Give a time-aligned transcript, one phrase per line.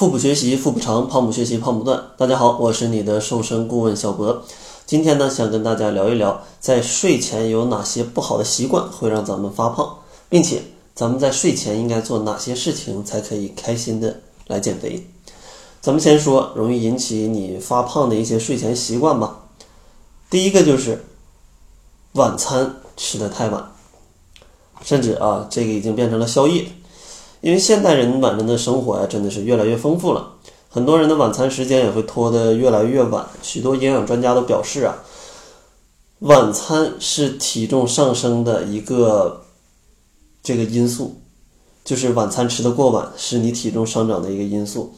[0.00, 2.02] 腹部学习腹部长，胖不学习胖不断。
[2.16, 4.42] 大家好，我是你的瘦身顾问小博。
[4.86, 9.98] 今天呢，想跟大家聊一聊，在睡前有哪些不好的习惯会让咱们发胖，
[10.30, 10.62] 并且
[10.94, 15.06] 咱们在睡前应该做哪些事情才可以开心的来减肥。
[15.82, 19.50] 咱们先说容易引起你发胖的一些睡前习惯吧。
[20.30, 21.04] 第一个就是
[22.12, 23.70] 晚餐吃的太晚，
[24.82, 26.64] 甚至啊，这个已经变成了宵夜。
[27.40, 30.34] 因为现代人晚上的生活呀，真的是越来越丰富了，
[30.68, 33.26] 很多人的晚餐时间也会拖得越来越晚。
[33.42, 35.02] 许多营养专家都表示啊，
[36.18, 39.44] 晚餐是体重上升的一个
[40.42, 41.18] 这个因素，
[41.82, 44.94] 就是晚餐吃的过晚是你体重上涨的一个因素。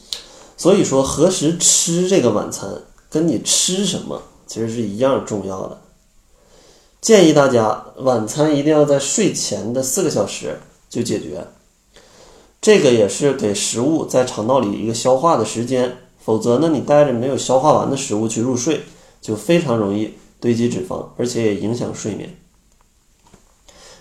[0.57, 2.69] 所以说，何时吃这个晚餐，
[3.09, 5.79] 跟你吃什么其实是一样重要的。
[7.01, 10.59] 建议大家晚餐一定要在睡前的四个小时
[10.91, 11.47] 就解决。
[12.63, 18.83] 这个也是给食物在肠道里一个消化的时间，否则呢，你带着没有消化完的食物去入睡，
[19.21, 22.39] 就非常容易堆积脂肪，而且也影响睡眠。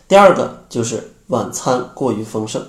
[0.07, 2.63] 第二个就是晚餐过于丰盛，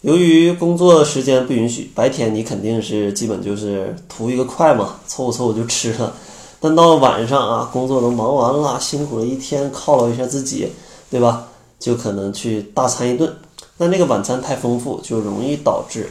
[0.00, 6.12] 由于工作时间不允许，白天你肯定是基本就是图一个快嘛，凑合凑合就吃了。
[6.58, 10.72] 但到了晚上啊，工作都忙完了，辛苦了一天，犒劳一下自己，
[11.08, 11.46] 对吧？
[11.78, 13.32] 就可能去大餐一顿。
[13.78, 16.10] 那那个晚餐太丰富，就容易导致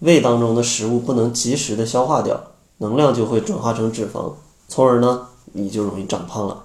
[0.00, 2.38] 胃当中的食物不能及时的消化掉，
[2.76, 4.34] 能量就会转化成脂肪，
[4.68, 6.64] 从而呢你就容易长胖了。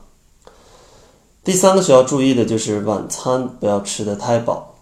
[1.42, 4.76] 第三个需要注意的就是晚餐不要吃的太饱。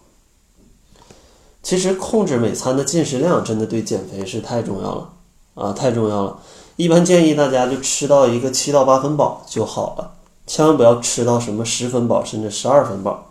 [1.62, 5.08] 其实控制每餐的进食量真的对减肥是太重要了
[5.54, 6.38] 啊，太重要了。
[6.74, 10.14] 一般建议大家就吃到一个七到八分饱就好了，
[10.48, 13.28] 千万不要吃到什么十分饱甚至十二分饱。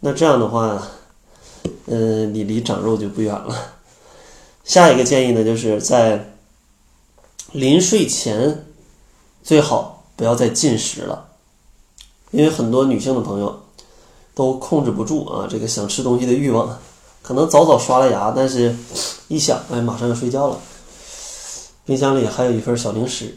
[0.00, 0.82] 那这样的话。
[1.86, 3.54] 嗯，你离长肉就不远了。
[4.64, 6.32] 下一个建议呢，就是在
[7.52, 8.66] 临睡前
[9.42, 11.28] 最好不要再进食了，
[12.32, 13.62] 因为很多女性的朋友
[14.34, 16.76] 都控制不住啊这个想吃东西的欲望，
[17.22, 18.74] 可能早早刷了牙，但是
[19.28, 20.58] 一想，哎，马上要睡觉了，
[21.84, 23.36] 冰箱里还有一份小零食，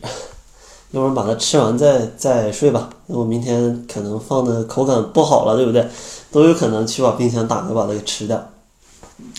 [0.91, 5.87] 一会儿把它吃完再再睡吧，因为我明天可能放的口感不好了，对不对？
[6.31, 8.49] 都有可能去把冰箱打开，把它给吃掉。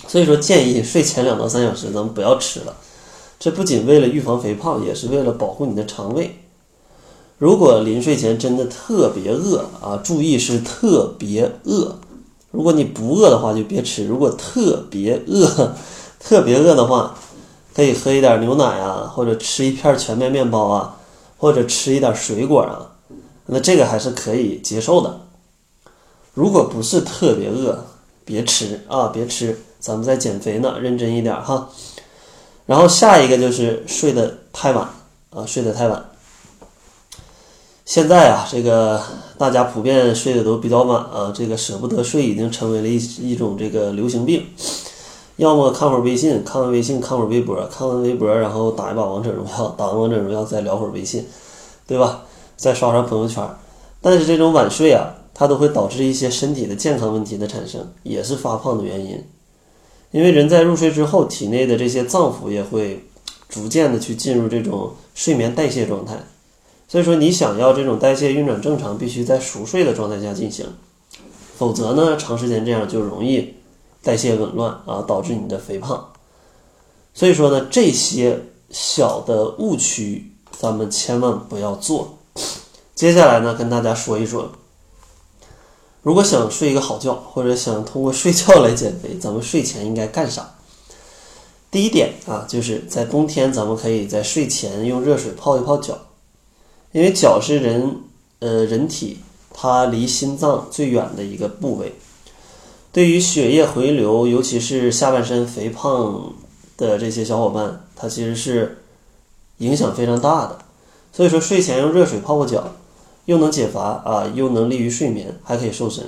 [0.07, 2.77] 所以说，建议睡前两到三小时咱们不要吃了。
[3.39, 6.37] 这不仅为了预防肥胖，也是为了保护你的肠胃。
[7.39, 11.97] 如果临睡前真的特别饿啊，注意是特别饿。
[12.51, 15.75] 如果你不饿的话，就别吃；如果特别饿，
[16.19, 17.15] 特别饿的话，
[17.75, 20.97] 可以喝一点牛奶啊，或者吃一片全麦面包啊，
[21.41, 22.87] 或者吃一点水果啊。
[23.47, 25.23] 那这个还是可以接受的。
[26.35, 27.85] 如果不是特别饿，
[28.25, 31.69] 别吃啊，别吃，咱们在减肥呢，认真一点哈。
[32.67, 34.89] 然后下一个就是睡得太晚
[35.31, 36.05] 啊，睡得太晚。
[37.85, 39.03] 现在啊，这个
[39.37, 42.97] 大家普遍睡得都比较晚啊，这个舍不得睡已经成为了一
[43.33, 44.47] 一种这个流行病。
[45.41, 51.27] 要么看会儿微信，看完微信看会儿微博，看完微博然后打一把王者荣耀，打完王者荣耀再聊会儿微信，
[51.87, 52.23] 对吧？
[52.57, 53.43] 再刷刷朋友圈。
[54.03, 55.17] 但是这种晚睡啊。
[55.33, 59.25] 它都会导致一些身体的健康问题的产生，也是发胖的原因。
[60.11, 63.07] 因为人在入睡之后，体内的这些脏腑也会
[63.49, 66.19] 逐渐的去进入这种睡眠代谢状态。
[66.89, 70.67] 所以说，你想要这种代谢运转正常，必须在熟睡的状态下进行，
[71.57, 73.55] 否则呢，长时间这样就容易
[74.03, 76.13] 代谢紊乱啊，导致你的肥胖。
[77.13, 78.41] 所以说呢，这些
[78.71, 82.19] 小的误区咱们千万不要做。
[82.95, 84.53] 接下来呢，跟大家说一说。
[86.03, 90.55] 如果想睡一个好觉，或者想通过睡觉来减肥，咱们睡前应该干啥？
[91.71, 95.99] 第一点啊，就是在冬天，咱们可以在睡前用热水泡一泡脚，
[96.93, 98.01] 因为脚是人
[98.39, 99.19] 呃人体
[99.53, 101.95] 它离心脏最远的一个部位，
[102.93, 106.35] 对于血液回流，尤其是下半身肥胖
[106.77, 108.83] 的这些小伙伴，它其实是
[109.59, 110.59] 影响非常大的。
[111.13, 112.73] 所以说，睡前用热水泡泡脚。
[113.27, 116.03] 又能解乏啊，又能利于睡眠，还可以瘦身。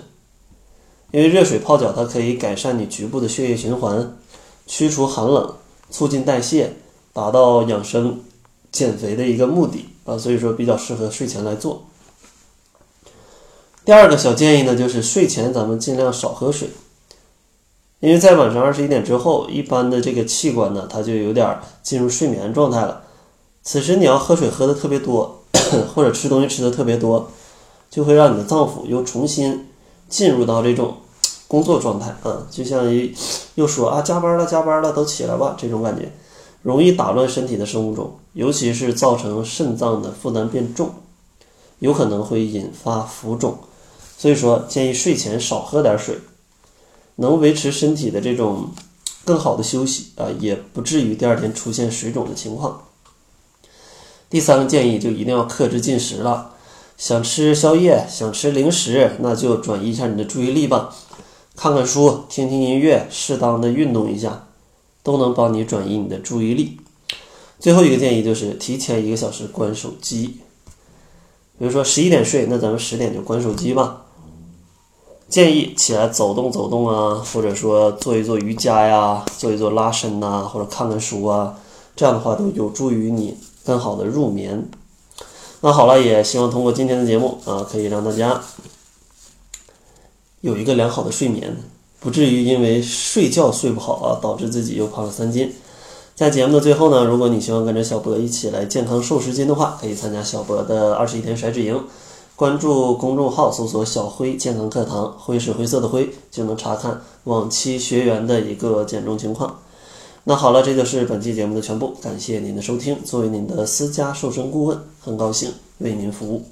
[1.13, 4.17] 因为热水泡脚，它可以改善你局部的血液循环，
[4.67, 5.55] 驱除寒冷，
[5.89, 6.73] 促进代谢，
[7.13, 8.19] 达到养生、
[8.73, 10.19] 减肥的一个目的啊。
[10.19, 11.85] 所以说，比较适合睡前来做。
[13.85, 16.71] 第二个小建议呢，就是睡前咱们尽量少喝水，
[18.01, 23.03] 因为在晚上二十一点之后，一般的这个器官呢，它就有点进入睡眠状态了。
[23.63, 25.39] 此时你要喝水喝的特别多。
[25.95, 27.31] 或者吃东西吃的特别多，
[27.91, 29.69] 就会让你的脏腑又重新
[30.09, 30.97] 进入到这种
[31.47, 33.15] 工作状态啊，就像一
[33.55, 36.11] 又说啊加班了加班了都起来吧这种感觉，
[36.63, 40.91] 容易打乱身体的生物钟，尤其是造成肾脏的负担变重，
[41.79, 43.59] 有可能会引发浮肿，
[44.23, 46.17] 所以说建议睡前少喝点水，
[47.17, 48.71] 能维持身体的这种
[49.25, 52.85] 更好的休息啊，也不至于第二天出现水肿的情况。
[54.31, 56.53] 第三个建议就一定要克制进食了，
[56.97, 60.95] 想吃宵夜想吃零食，那就转移一下你的注意力吧。
[61.57, 64.47] 看看书，听听音乐，适当的运动一下，
[65.03, 66.79] 都能帮你转移你的注意力。
[67.59, 70.39] 最后一个建议就是提前一个小时关手机，
[71.59, 74.02] 比如说十一点睡，那咱们十点就关手机吧。
[75.33, 81.55] 建议起来走动走动啊，或者说做一做瑜伽呀，做一做拉伸呐，或者看看书啊，
[81.97, 84.69] 这样的话都有助于你更好的入眠。
[85.63, 88.43] 那好了，也希望通过今天的节目啊，可以让大家。
[90.43, 91.57] 有一个良好的睡眠，
[92.01, 95.51] 不至于因为睡觉睡不好啊，导致自己又胖了三斤。
[96.15, 101.81] 在节目的最后呢，如果你希望跟着小博一起来健康瘦十斤的话，可以参加小博的二十一天甩脂营，
[102.43, 109.59] 关注公众号搜索“小辉健康课堂”，灰是灰色的灰，就能查看往期学员的一个减重情况。
[110.25, 112.99] 那好了，这就是本期节目的全部，感谢您的收听。
[113.05, 116.43] 作为您的私家瘦身顾问，很高兴为您服务。